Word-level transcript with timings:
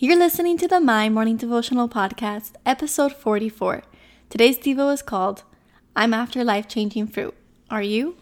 You're 0.00 0.16
listening 0.16 0.58
to 0.58 0.68
the 0.68 0.78
My 0.78 1.08
Morning 1.08 1.36
Devotional 1.36 1.88
Podcast, 1.88 2.52
episode 2.64 3.12
44. 3.12 3.82
Today's 4.30 4.56
Devo 4.56 4.94
is 4.94 5.02
called 5.02 5.42
I'm 5.96 6.14
After 6.14 6.44
Life 6.44 6.68
Changing 6.68 7.08
Fruit. 7.08 7.34
Are 7.68 7.82
you? 7.82 8.16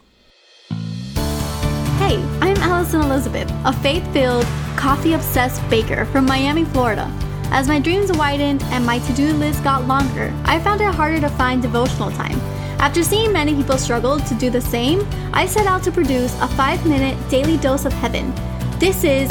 Hey, 1.99 2.17
I'm 2.41 2.57
Alison 2.62 3.03
Elizabeth, 3.03 3.53
a 3.67 3.75
faith 3.75 4.11
filled, 4.15 4.47
coffee 4.79 5.12
obsessed 5.12 5.61
baker 5.69 6.07
from 6.07 6.25
Miami, 6.25 6.65
Florida. 6.65 7.12
As 7.51 7.69
my 7.69 7.79
dreams 7.79 8.11
widened 8.11 8.63
and 8.72 8.87
my 8.87 8.99
to 9.01 9.13
do 9.13 9.35
list 9.35 9.63
got 9.63 9.87
longer, 9.87 10.33
I 10.47 10.58
found 10.61 10.81
it 10.81 10.95
harder 10.95 11.21
to 11.21 11.29
find 11.29 11.61
devotional 11.61 12.11
time. 12.11 12.40
After 12.81 13.03
seeing 13.03 13.35
many 13.35 13.54
people 13.54 13.77
struggle 13.77 14.19
to 14.19 14.35
do 14.37 14.49
the 14.49 14.63
same, 14.63 15.06
I 15.35 15.45
set 15.45 15.67
out 15.67 15.83
to 15.83 15.93
produce 15.93 16.41
a 16.41 16.48
five 16.48 16.87
minute 16.87 17.19
daily 17.29 17.59
dose 17.59 17.84
of 17.84 17.93
heaven. 17.93 18.34
This 18.79 19.05
is 19.05 19.30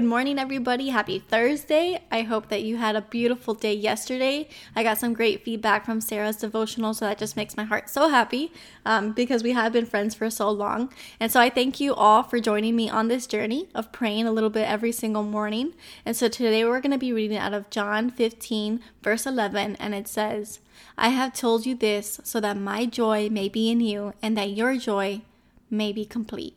Good 0.00 0.08
morning, 0.08 0.38
everybody. 0.38 0.88
Happy 0.88 1.18
Thursday. 1.18 2.02
I 2.10 2.22
hope 2.22 2.48
that 2.48 2.62
you 2.62 2.78
had 2.78 2.96
a 2.96 3.02
beautiful 3.02 3.52
day 3.52 3.74
yesterday. 3.74 4.48
I 4.74 4.82
got 4.82 4.96
some 4.96 5.12
great 5.12 5.44
feedback 5.44 5.84
from 5.84 6.00
Sarah's 6.00 6.38
devotional, 6.38 6.94
so 6.94 7.04
that 7.04 7.18
just 7.18 7.36
makes 7.36 7.54
my 7.54 7.64
heart 7.64 7.90
so 7.90 8.08
happy 8.08 8.50
um, 8.86 9.12
because 9.12 9.42
we 9.42 9.52
have 9.52 9.74
been 9.74 9.84
friends 9.84 10.14
for 10.14 10.30
so 10.30 10.48
long. 10.48 10.90
And 11.20 11.30
so 11.30 11.38
I 11.38 11.50
thank 11.50 11.80
you 11.80 11.92
all 11.92 12.22
for 12.22 12.40
joining 12.40 12.76
me 12.76 12.88
on 12.88 13.08
this 13.08 13.26
journey 13.26 13.68
of 13.74 13.92
praying 13.92 14.26
a 14.26 14.32
little 14.32 14.48
bit 14.48 14.66
every 14.66 14.90
single 14.90 15.22
morning. 15.22 15.74
And 16.06 16.16
so 16.16 16.28
today 16.28 16.64
we're 16.64 16.80
going 16.80 16.92
to 16.92 16.98
be 16.98 17.12
reading 17.12 17.36
out 17.36 17.52
of 17.52 17.68
John 17.68 18.08
15, 18.08 18.80
verse 19.02 19.26
11, 19.26 19.76
and 19.76 19.94
it 19.94 20.08
says, 20.08 20.60
I 20.96 21.10
have 21.10 21.34
told 21.34 21.66
you 21.66 21.74
this 21.74 22.22
so 22.24 22.40
that 22.40 22.56
my 22.56 22.86
joy 22.86 23.28
may 23.28 23.50
be 23.50 23.70
in 23.70 23.82
you 23.82 24.14
and 24.22 24.34
that 24.38 24.52
your 24.52 24.78
joy 24.78 25.20
may 25.68 25.92
be 25.92 26.06
complete. 26.06 26.56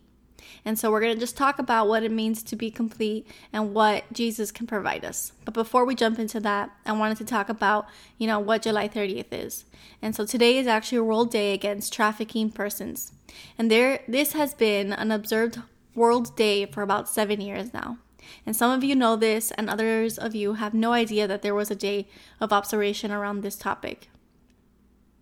And 0.64 0.78
so 0.78 0.90
we're 0.90 1.00
going 1.00 1.14
to 1.14 1.20
just 1.20 1.36
talk 1.36 1.58
about 1.58 1.88
what 1.88 2.02
it 2.02 2.10
means 2.10 2.42
to 2.44 2.56
be 2.56 2.70
complete 2.70 3.26
and 3.52 3.74
what 3.74 4.04
Jesus 4.12 4.50
can 4.50 4.66
provide 4.66 5.04
us. 5.04 5.32
But 5.44 5.54
before 5.54 5.84
we 5.84 5.94
jump 5.94 6.18
into 6.18 6.40
that, 6.40 6.70
I 6.86 6.92
wanted 6.92 7.18
to 7.18 7.24
talk 7.24 7.48
about, 7.48 7.86
you 8.18 8.26
know, 8.26 8.38
what 8.38 8.62
July 8.62 8.88
30th 8.88 9.32
is. 9.32 9.64
And 10.00 10.14
so 10.14 10.24
today 10.24 10.58
is 10.58 10.66
actually 10.66 11.00
World 11.00 11.30
Day 11.30 11.52
Against 11.52 11.92
Trafficking 11.92 12.50
Persons. 12.50 13.12
And 13.58 13.70
there 13.70 14.00
this 14.08 14.32
has 14.32 14.54
been 14.54 14.92
an 14.92 15.10
observed 15.10 15.60
World 15.94 16.34
Day 16.36 16.66
for 16.66 16.82
about 16.82 17.08
7 17.08 17.40
years 17.40 17.72
now. 17.72 17.98
And 18.46 18.56
some 18.56 18.70
of 18.70 18.82
you 18.82 18.94
know 18.94 19.16
this, 19.16 19.50
and 19.52 19.68
others 19.68 20.18
of 20.18 20.34
you 20.34 20.54
have 20.54 20.72
no 20.72 20.92
idea 20.92 21.28
that 21.28 21.42
there 21.42 21.54
was 21.54 21.70
a 21.70 21.76
day 21.76 22.08
of 22.40 22.52
observation 22.52 23.12
around 23.12 23.42
this 23.42 23.56
topic. 23.56 24.08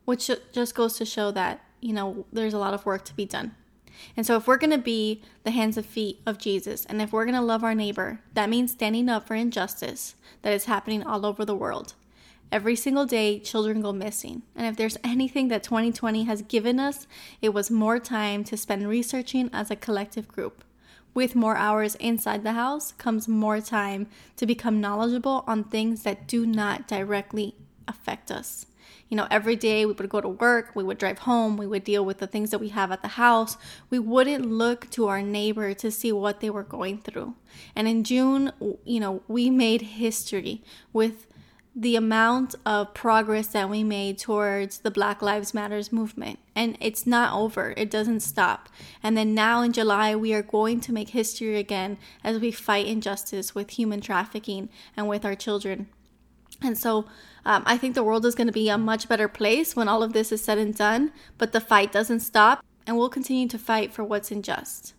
Which 0.05 0.31
just 0.53 0.75
goes 0.75 0.97
to 0.99 1.05
show 1.05 1.31
that, 1.33 1.65
you 1.81 1.93
know, 1.93 2.27
there's 2.33 2.55
a 2.55 2.59
lot 2.59 2.75
of 2.75 2.87
work 2.87 3.05
to 3.07 3.15
be 3.15 3.27
done. 3.27 3.55
And 4.17 4.27
so, 4.27 4.37
if 4.37 4.47
we're 4.47 4.59
going 4.59 4.71
to 4.71 4.79
be 4.79 5.23
the 5.45 5.51
hands 5.51 5.77
and 5.77 5.87
feet 5.87 6.21
of 6.27 6.39
Jesus, 6.39 6.85
and 6.87 7.01
if 7.01 7.13
we're 7.13 7.25
going 7.25 7.37
to 7.37 7.41
love 7.41 7.65
our 7.65 7.75
neighbor, 7.75 8.21
that 8.35 8.51
means 8.51 8.73
standing 8.73 9.09
up 9.09 9.27
for 9.27 9.35
injustice 9.35 10.15
that 10.43 10.53
is 10.53 10.67
happening 10.67 11.03
all 11.03 11.25
over 11.27 11.45
the 11.45 11.55
world. 11.55 11.95
Every 12.51 12.77
single 12.77 13.07
day, 13.07 13.39
children 13.39 13.81
go 13.81 13.93
missing. 13.93 14.43
And 14.55 14.67
if 14.67 14.77
there's 14.77 14.99
anything 15.03 15.49
that 15.49 15.63
2020 15.63 16.25
has 16.25 16.43
given 16.43 16.79
us, 16.79 17.07
it 17.41 17.55
was 17.55 17.71
more 17.71 17.99
time 17.99 18.45
to 18.45 18.57
spend 18.59 18.87
researching 18.87 19.49
as 19.53 19.71
a 19.71 19.77
collective 19.77 20.29
group. 20.29 20.63
With 21.15 21.35
more 21.35 21.57
hours 21.57 21.95
inside 21.95 22.43
the 22.43 22.53
house 22.53 22.93
comes 22.93 23.29
more 23.29 23.61
time 23.61 24.07
to 24.37 24.47
become 24.47 24.81
knowledgeable 24.81 25.45
on 25.47 25.65
things 25.65 26.03
that 26.03 26.27
do 26.27 26.45
not 26.45 26.89
directly 26.89 27.55
affect 27.89 28.31
us 28.31 28.67
you 29.13 29.17
know, 29.17 29.29
every 29.31 29.57
day 29.57 29.85
we 29.85 29.93
would 29.93 30.09
go 30.09 30.23
to 30.23 30.29
work, 30.31 30.71
we 30.75 30.83
would 30.83 30.97
drive 30.97 31.19
home, 31.19 31.59
we 31.59 31.67
would 31.67 31.85
deal 31.85 32.03
with 32.03 32.17
the 32.17 32.27
things 32.27 32.49
that 32.51 32.61
we 32.61 32.71
have 32.71 32.91
at 32.91 33.03
the 33.03 33.09
house. 33.09 33.59
We 33.91 33.99
wouldn't 33.99 34.47
look 34.47 34.89
to 34.93 35.07
our 35.09 35.21
neighbor 35.21 35.75
to 35.75 35.91
see 35.91 36.11
what 36.13 36.41
they 36.41 36.49
were 36.49 36.63
going 36.63 36.97
through. 36.97 37.35
And 37.77 37.87
in 37.87 38.05
June, 38.05 38.53
you 38.87 39.01
know, 39.01 39.23
we 39.29 39.51
made 39.51 39.83
history 39.83 40.63
with 40.95 41.27
the 41.77 41.95
amount 41.95 42.55
of 42.65 42.95
progress 42.95 43.49
that 43.49 43.69
we 43.69 43.85
made 43.85 44.17
towards 44.17 44.79
the 44.79 44.91
Black 44.91 45.21
Lives 45.21 45.53
Matters 45.53 45.93
movement. 45.93 46.39
And 46.55 46.79
it's 46.81 47.07
not 47.07 47.39
over, 47.39 47.75
it 47.77 47.91
doesn't 47.91 48.21
stop. 48.21 48.71
And 49.03 49.15
then 49.15 49.35
now 49.35 49.61
in 49.61 49.75
July, 49.75 50.17
we 50.17 50.33
are 50.33 50.41
going 50.41 50.81
to 50.81 50.93
make 50.93 51.11
history 51.11 51.59
again 51.59 51.99
as 52.25 52.39
we 52.39 52.51
fight 52.51 52.87
injustice 52.87 53.55
with 53.55 53.73
human 53.73 54.01
trafficking 54.01 54.71
and 54.97 55.07
with 55.07 55.27
our 55.27 55.35
children. 55.35 55.89
And 56.63 56.79
so 56.79 57.07
um, 57.45 57.63
I 57.67 57.77
think 57.77 57.95
the 57.95 58.05
world 58.05 58.25
is 58.25 58.35
going 58.35 58.47
to 58.47 58.53
be 58.53 58.69
a 58.69 58.79
much 58.79 59.09
better 59.09 59.29
place 59.29 59.75
when 59.75 59.89
all 59.89 60.03
of 60.03 60.13
this 60.13 60.33
is 60.33 60.45
said 60.45 60.59
and 60.59 60.75
done, 60.75 61.13
but 61.39 61.53
the 61.53 61.61
fight 61.61 61.93
doesn't 61.93 62.21
stop, 62.21 62.65
and 62.87 62.97
we'll 62.97 63.09
continue 63.09 63.49
to 63.49 63.59
fight 63.59 63.93
for 63.93 64.05
what's 64.05 64.31
unjust. 64.31 64.95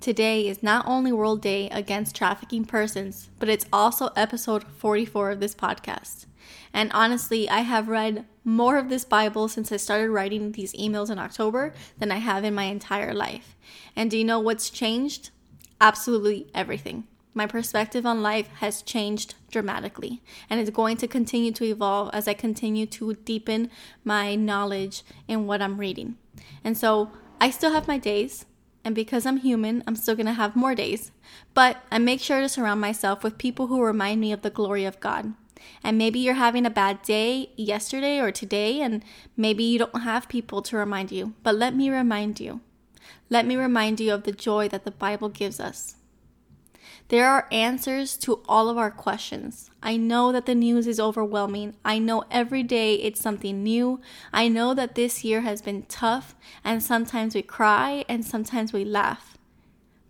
Today 0.00 0.48
is 0.48 0.62
not 0.62 0.86
only 0.88 1.12
World 1.12 1.40
Day 1.40 1.68
against 1.70 2.16
trafficking 2.16 2.64
persons, 2.64 3.30
but 3.38 3.48
it's 3.48 3.66
also 3.72 4.08
episode 4.16 4.64
44 4.64 5.30
of 5.30 5.40
this 5.40 5.54
podcast. 5.54 6.26
And 6.72 6.90
honestly, 6.92 7.48
I 7.48 7.60
have 7.60 7.86
read 7.86 8.24
more 8.44 8.78
of 8.78 8.88
this 8.88 9.04
Bible 9.04 9.46
since 9.46 9.70
I 9.70 9.76
started 9.76 10.10
writing 10.10 10.52
these 10.52 10.72
emails 10.72 11.10
in 11.10 11.20
October 11.20 11.72
than 11.98 12.10
I 12.10 12.16
have 12.16 12.42
in 12.42 12.54
my 12.54 12.64
entire 12.64 13.14
life. 13.14 13.56
And 13.94 14.10
do 14.10 14.18
you 14.18 14.24
know 14.24 14.40
what's 14.40 14.70
changed? 14.70 15.30
Absolutely 15.80 16.48
everything. 16.52 17.06
My 17.34 17.46
perspective 17.46 18.04
on 18.04 18.22
life 18.22 18.48
has 18.60 18.82
changed 18.82 19.34
dramatically 19.50 20.22
and 20.50 20.60
is 20.60 20.70
going 20.70 20.98
to 20.98 21.08
continue 21.08 21.50
to 21.52 21.64
evolve 21.64 22.10
as 22.12 22.28
I 22.28 22.34
continue 22.34 22.84
to 22.86 23.14
deepen 23.14 23.70
my 24.04 24.34
knowledge 24.34 25.02
in 25.26 25.46
what 25.46 25.62
I'm 25.62 25.78
reading. 25.78 26.16
And 26.62 26.76
so 26.76 27.10
I 27.40 27.50
still 27.50 27.72
have 27.72 27.88
my 27.88 27.98
days, 27.98 28.44
and 28.84 28.94
because 28.94 29.24
I'm 29.24 29.38
human, 29.38 29.82
I'm 29.86 29.96
still 29.96 30.14
going 30.14 30.26
to 30.26 30.32
have 30.32 30.54
more 30.54 30.74
days. 30.74 31.10
But 31.54 31.78
I 31.90 31.98
make 31.98 32.20
sure 32.20 32.40
to 32.40 32.48
surround 32.48 32.80
myself 32.80 33.24
with 33.24 33.38
people 33.38 33.68
who 33.68 33.82
remind 33.82 34.20
me 34.20 34.32
of 34.32 34.42
the 34.42 34.50
glory 34.50 34.84
of 34.84 35.00
God. 35.00 35.32
And 35.82 35.96
maybe 35.96 36.18
you're 36.18 36.34
having 36.34 36.66
a 36.66 36.70
bad 36.70 37.02
day 37.02 37.50
yesterday 37.56 38.18
or 38.18 38.30
today, 38.30 38.80
and 38.80 39.02
maybe 39.36 39.64
you 39.64 39.78
don't 39.78 40.02
have 40.02 40.28
people 40.28 40.60
to 40.62 40.76
remind 40.76 41.10
you. 41.12 41.34
But 41.42 41.54
let 41.54 41.74
me 41.74 41.88
remind 41.88 42.40
you. 42.40 42.60
Let 43.30 43.46
me 43.46 43.56
remind 43.56 44.00
you 44.00 44.12
of 44.12 44.24
the 44.24 44.32
joy 44.32 44.68
that 44.68 44.84
the 44.84 44.90
Bible 44.90 45.28
gives 45.28 45.58
us. 45.58 45.96
There 47.08 47.28
are 47.28 47.48
answers 47.52 48.16
to 48.18 48.42
all 48.48 48.68
of 48.68 48.78
our 48.78 48.90
questions. 48.90 49.70
I 49.82 49.96
know 49.96 50.32
that 50.32 50.46
the 50.46 50.54
news 50.54 50.86
is 50.86 51.00
overwhelming. 51.00 51.74
I 51.84 51.98
know 51.98 52.24
every 52.30 52.62
day 52.62 52.94
it's 52.94 53.20
something 53.20 53.62
new. 53.62 54.00
I 54.32 54.48
know 54.48 54.74
that 54.74 54.94
this 54.94 55.24
year 55.24 55.42
has 55.42 55.60
been 55.60 55.82
tough, 55.84 56.34
and 56.64 56.82
sometimes 56.82 57.34
we 57.34 57.42
cry 57.42 58.04
and 58.08 58.24
sometimes 58.24 58.72
we 58.72 58.84
laugh. 58.84 59.36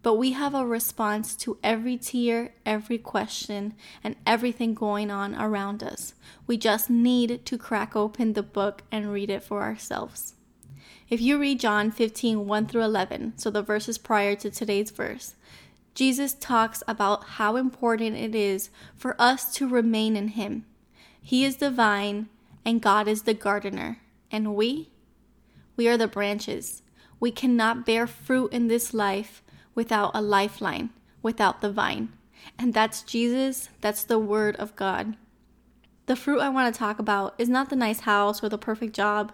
But 0.03 0.15
we 0.15 0.33
have 0.33 0.55
a 0.55 0.67
response 0.67 1.37
to 1.37 1.59
every 1.63 1.97
tear, 1.97 2.55
every 2.67 2.99
question, 2.99 3.75
and 4.03 4.17
everything 4.27 4.75
going 4.75 5.11
on 5.11 5.35
around 5.35 5.83
us. 5.83 6.15
We 6.47 6.57
just 6.57 6.91
need 6.91 7.47
to 7.47 7.57
crack 7.59 7.95
open 7.95 8.33
the 8.33 8.43
book 8.43 8.83
and 8.91 9.13
read 9.13 9.31
it 9.31 9.45
for 9.45 9.63
ourselves. 9.63 10.35
If 11.09 11.21
you 11.21 11.39
read 11.39 11.61
John 11.61 11.91
15, 11.91 12.47
1 12.47 12.67
through 12.67 12.83
11, 12.83 13.35
so 13.37 13.51
the 13.51 13.63
verses 13.63 13.99
prior 13.99 14.35
to 14.37 14.51
today's 14.51 14.91
verse, 14.91 15.35
Jesus 15.95 16.33
talks 16.33 16.83
about 16.89 17.25
how 17.25 17.57
important 17.57 18.17
it 18.17 18.35
is 18.35 18.71
for 18.97 19.15
us 19.19 19.53
to 19.55 19.69
remain 19.69 20.17
in 20.17 20.29
Him. 20.29 20.65
He 21.21 21.45
is 21.45 21.57
the 21.57 21.71
vine, 21.71 22.29
and 22.65 22.81
God 22.81 23.07
is 23.07 23.23
the 23.23 23.35
gardener. 23.35 23.99
And 24.31 24.55
we? 24.55 24.91
We 25.77 25.89
are 25.89 25.97
the 25.97 26.09
branches. 26.09 26.83
We 27.21 27.31
cannot 27.31 27.87
bear 27.87 28.07
fruit 28.07 28.53
in 28.53 28.69
this 28.69 28.93
life 28.93 29.43
without 29.75 30.11
a 30.15 30.23
lifeline, 30.23 30.91
without 31.23 31.61
the 31.61 31.71
vine. 31.71 32.13
And 32.59 32.75
that's 32.75 33.03
Jesus, 33.03 33.69
that's 33.81 34.05
the 34.05 34.19
Word 34.19 34.57
of 34.57 34.75
God. 34.75 35.17
The 36.07 36.17
fruit 36.17 36.41
I 36.41 36.49
want 36.49 36.75
to 36.75 36.79
talk 36.79 36.99
about 36.99 37.35
is 37.39 37.49
not 37.49 37.71
the 37.71 37.77
nice 37.77 38.01
house 38.01 38.43
or 38.43 38.49
the 38.49 38.59
perfect 38.59 38.95
job. 38.95 39.33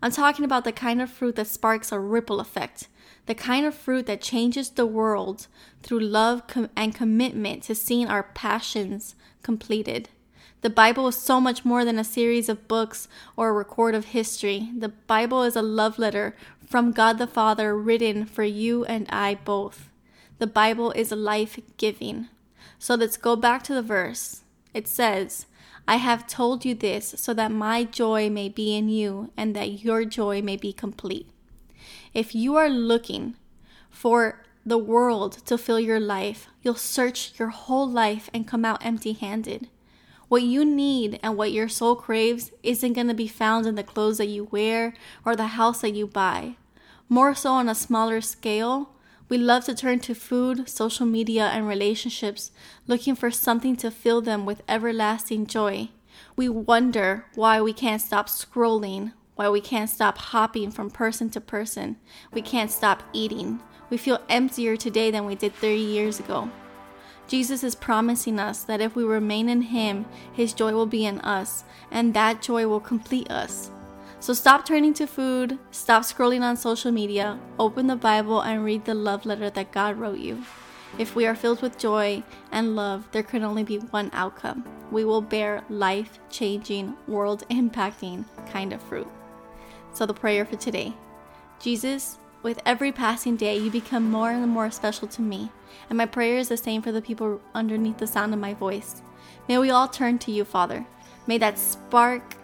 I'm 0.00 0.12
talking 0.12 0.44
about 0.44 0.64
the 0.64 0.72
kind 0.72 1.02
of 1.02 1.10
fruit 1.10 1.36
that 1.36 1.48
sparks 1.48 1.90
a 1.90 1.98
ripple 1.98 2.38
effect, 2.40 2.88
the 3.26 3.34
kind 3.34 3.66
of 3.66 3.74
fruit 3.74 4.06
that 4.06 4.20
changes 4.20 4.70
the 4.70 4.86
world 4.86 5.48
through 5.82 6.00
love 6.00 6.46
com- 6.46 6.70
and 6.76 6.94
commitment 6.94 7.64
to 7.64 7.74
seeing 7.74 8.06
our 8.06 8.22
passions 8.22 9.16
completed. 9.42 10.08
The 10.60 10.70
Bible 10.70 11.08
is 11.08 11.16
so 11.16 11.40
much 11.40 11.64
more 11.64 11.84
than 11.84 11.98
a 11.98 12.04
series 12.04 12.48
of 12.48 12.66
books 12.68 13.08
or 13.36 13.48
a 13.48 13.52
record 13.52 13.94
of 13.94 14.06
history. 14.06 14.70
The 14.76 14.88
Bible 14.88 15.42
is 15.42 15.56
a 15.56 15.62
love 15.62 15.98
letter 15.98 16.36
from 16.66 16.92
God 16.92 17.18
the 17.18 17.26
Father 17.26 17.76
written 17.76 18.24
for 18.24 18.44
you 18.44 18.84
and 18.84 19.06
I 19.08 19.36
both. 19.36 19.88
The 20.38 20.46
Bible 20.46 20.92
is 20.92 21.10
life 21.10 21.58
giving. 21.76 22.28
So 22.78 22.94
let's 22.94 23.16
go 23.16 23.36
back 23.36 23.62
to 23.64 23.74
the 23.74 23.82
verse. 23.82 24.42
It 24.74 24.86
says, 24.86 25.46
I 25.88 25.96
have 25.96 26.26
told 26.26 26.66
you 26.66 26.74
this 26.74 27.14
so 27.16 27.32
that 27.32 27.50
my 27.50 27.82
joy 27.82 28.28
may 28.28 28.50
be 28.50 28.76
in 28.76 28.90
you 28.90 29.32
and 29.38 29.56
that 29.56 29.82
your 29.82 30.04
joy 30.04 30.42
may 30.42 30.58
be 30.58 30.70
complete. 30.70 31.30
If 32.12 32.34
you 32.34 32.56
are 32.56 32.68
looking 32.68 33.36
for 33.88 34.44
the 34.66 34.76
world 34.76 35.38
to 35.46 35.56
fill 35.56 35.80
your 35.80 35.98
life, 35.98 36.46
you'll 36.60 36.74
search 36.74 37.32
your 37.38 37.48
whole 37.48 37.88
life 37.88 38.28
and 38.34 38.46
come 38.46 38.66
out 38.66 38.84
empty 38.84 39.14
handed. 39.14 39.68
What 40.28 40.42
you 40.42 40.62
need 40.62 41.18
and 41.22 41.38
what 41.38 41.52
your 41.52 41.70
soul 41.70 41.96
craves 41.96 42.52
isn't 42.62 42.92
going 42.92 43.08
to 43.08 43.14
be 43.14 43.26
found 43.26 43.64
in 43.64 43.74
the 43.74 43.82
clothes 43.82 44.18
that 44.18 44.26
you 44.26 44.44
wear 44.50 44.92
or 45.24 45.34
the 45.34 45.56
house 45.56 45.80
that 45.80 45.94
you 45.94 46.06
buy. 46.06 46.56
More 47.08 47.34
so 47.34 47.52
on 47.52 47.66
a 47.66 47.74
smaller 47.74 48.20
scale, 48.20 48.90
we 49.28 49.36
love 49.36 49.64
to 49.64 49.74
turn 49.74 50.00
to 50.00 50.14
food, 50.14 50.68
social 50.68 51.04
media, 51.04 51.46
and 51.46 51.68
relationships, 51.68 52.50
looking 52.86 53.14
for 53.14 53.30
something 53.30 53.76
to 53.76 53.90
fill 53.90 54.20
them 54.20 54.46
with 54.46 54.62
everlasting 54.68 55.46
joy. 55.46 55.90
We 56.36 56.48
wonder 56.48 57.26
why 57.34 57.60
we 57.60 57.72
can't 57.72 58.00
stop 58.00 58.28
scrolling, 58.28 59.12
why 59.34 59.48
we 59.50 59.60
can't 59.60 59.90
stop 59.90 60.18
hopping 60.18 60.70
from 60.70 60.90
person 60.90 61.30
to 61.30 61.40
person, 61.40 61.96
we 62.32 62.42
can't 62.42 62.70
stop 62.70 63.02
eating. 63.12 63.60
We 63.90 63.96
feel 63.96 64.20
emptier 64.28 64.76
today 64.76 65.10
than 65.10 65.26
we 65.26 65.34
did 65.34 65.54
30 65.54 65.76
years 65.76 66.18
ago. 66.18 66.50
Jesus 67.26 67.62
is 67.62 67.74
promising 67.74 68.38
us 68.38 68.62
that 68.64 68.80
if 68.80 68.96
we 68.96 69.04
remain 69.04 69.48
in 69.48 69.62
Him, 69.62 70.06
His 70.32 70.54
joy 70.54 70.72
will 70.72 70.86
be 70.86 71.04
in 71.04 71.20
us, 71.20 71.64
and 71.90 72.14
that 72.14 72.40
joy 72.40 72.66
will 72.66 72.80
complete 72.80 73.30
us. 73.30 73.70
So 74.20 74.34
stop 74.34 74.64
turning 74.64 74.94
to 74.94 75.06
food, 75.06 75.58
stop 75.70 76.02
scrolling 76.02 76.42
on 76.42 76.56
social 76.56 76.90
media, 76.90 77.38
open 77.58 77.86
the 77.86 77.96
Bible, 77.96 78.40
and 78.40 78.64
read 78.64 78.84
the 78.84 78.94
love 78.94 79.24
letter 79.24 79.48
that 79.48 79.70
God 79.70 79.96
wrote 79.96 80.18
you. 80.18 80.42
If 80.98 81.14
we 81.14 81.24
are 81.26 81.36
filled 81.36 81.62
with 81.62 81.78
joy 81.78 82.24
and 82.50 82.74
love, 82.74 83.08
there 83.12 83.22
can 83.22 83.44
only 83.44 83.62
be 83.62 83.78
one 83.78 84.10
outcome. 84.12 84.64
We 84.90 85.04
will 85.04 85.20
bear 85.20 85.62
life 85.68 86.18
changing, 86.30 86.96
world 87.06 87.44
impacting 87.48 88.24
kind 88.50 88.72
of 88.72 88.82
fruit. 88.82 89.08
So, 89.92 90.04
the 90.04 90.14
prayer 90.14 90.44
for 90.44 90.56
today 90.56 90.94
Jesus, 91.60 92.18
with 92.42 92.60
every 92.66 92.90
passing 92.90 93.36
day, 93.36 93.58
you 93.58 93.70
become 93.70 94.10
more 94.10 94.30
and 94.30 94.48
more 94.48 94.70
special 94.70 95.06
to 95.08 95.22
me. 95.22 95.50
And 95.88 95.96
my 95.96 96.06
prayer 96.06 96.38
is 96.38 96.48
the 96.48 96.56
same 96.56 96.82
for 96.82 96.90
the 96.90 97.02
people 97.02 97.40
underneath 97.54 97.98
the 97.98 98.06
sound 98.06 98.34
of 98.34 98.40
my 98.40 98.54
voice. 98.54 99.02
May 99.48 99.58
we 99.58 99.70
all 99.70 99.88
turn 99.88 100.18
to 100.20 100.32
you, 100.32 100.44
Father. 100.44 100.86
May 101.26 101.38
that 101.38 101.58
spark 101.58 102.37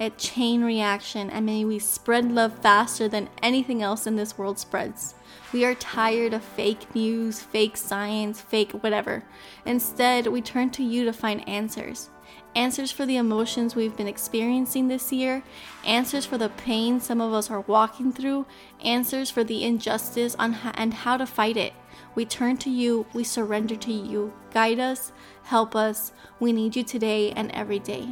a 0.00 0.10
chain 0.10 0.62
reaction, 0.62 1.30
and 1.30 1.46
may 1.46 1.64
we 1.64 1.78
spread 1.78 2.30
love 2.30 2.58
faster 2.58 3.08
than 3.08 3.28
anything 3.42 3.82
else 3.82 4.06
in 4.06 4.16
this 4.16 4.38
world 4.38 4.58
spreads. 4.58 5.14
We 5.52 5.64
are 5.64 5.74
tired 5.74 6.34
of 6.34 6.44
fake 6.44 6.94
news, 6.94 7.40
fake 7.40 7.76
science, 7.76 8.40
fake 8.40 8.72
whatever. 8.72 9.24
Instead, 9.64 10.26
we 10.26 10.40
turn 10.40 10.70
to 10.70 10.82
you 10.82 11.04
to 11.04 11.12
find 11.12 11.48
answers 11.48 12.10
answers 12.54 12.90
for 12.90 13.06
the 13.06 13.16
emotions 13.16 13.76
we've 13.76 13.96
been 13.96 14.08
experiencing 14.08 14.88
this 14.88 15.12
year, 15.12 15.42
answers 15.84 16.26
for 16.26 16.38
the 16.38 16.48
pain 16.48 17.00
some 17.00 17.20
of 17.20 17.32
us 17.32 17.50
are 17.50 17.60
walking 17.60 18.12
through, 18.12 18.46
answers 18.82 19.30
for 19.30 19.44
the 19.44 19.62
injustice 19.64 20.34
ha- 20.34 20.72
and 20.74 20.92
how 20.92 21.16
to 21.16 21.26
fight 21.26 21.56
it. 21.56 21.72
We 22.14 22.24
turn 22.24 22.56
to 22.58 22.70
you, 22.70 23.06
we 23.12 23.22
surrender 23.22 23.76
to 23.76 23.92
you. 23.92 24.32
Guide 24.52 24.80
us, 24.80 25.12
help 25.44 25.76
us. 25.76 26.12
We 26.40 26.52
need 26.52 26.74
you 26.74 26.82
today 26.82 27.30
and 27.32 27.50
every 27.52 27.78
day. 27.78 28.08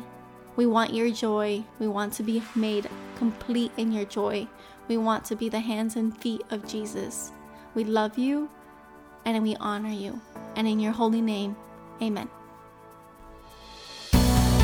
We 0.57 0.65
want 0.67 0.95
your 0.95 1.11
joy. 1.11 1.65
We 1.79 1.87
want 1.87 2.15
to 2.15 2.23
be 2.23 2.43
made 2.55 2.89
complete 3.19 3.73
in 3.77 3.93
your 3.93 4.07
joy. 4.07 4.49
We 4.89 4.97
want 4.97 5.25
to 5.27 5.37
be 5.37 5.49
the 5.49 5.61
hands 5.61 5.97
and 5.97 6.17
feet 6.17 6.43
of 6.51 6.67
Jesus. 6.67 7.33
We 7.75 7.85
love 7.85 8.17
you 8.17 8.49
and 9.25 9.43
we 9.43 9.57
honor 9.57 9.91
you. 9.91 10.21
And 10.55 10.67
in 10.67 10.81
your 10.81 10.93
holy 10.93 11.21
name, 11.21 11.57
amen. 12.01 12.31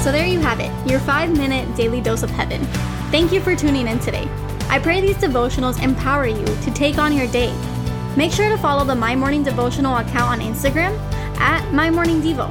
So 0.00 0.10
there 0.10 0.26
you 0.26 0.40
have 0.40 0.60
it, 0.60 0.72
your 0.90 1.00
five 1.00 1.36
minute 1.36 1.76
daily 1.76 2.00
dose 2.00 2.22
of 2.22 2.30
heaven. 2.30 2.64
Thank 3.10 3.30
you 3.32 3.40
for 3.40 3.54
tuning 3.54 3.86
in 3.86 3.98
today. 3.98 4.28
I 4.68 4.78
pray 4.78 5.00
these 5.00 5.16
devotionals 5.16 5.82
empower 5.82 6.26
you 6.26 6.44
to 6.44 6.70
take 6.72 6.98
on 6.98 7.14
your 7.14 7.26
day. 7.28 7.54
Make 8.16 8.32
sure 8.32 8.48
to 8.48 8.56
follow 8.56 8.84
the 8.84 8.94
My 8.94 9.14
Morning 9.14 9.42
Devotional 9.42 9.96
account 9.98 10.30
on 10.30 10.40
Instagram 10.40 10.98
at 11.38 11.72
My 11.72 11.90
Morning 11.90 12.20
Devo. 12.22 12.50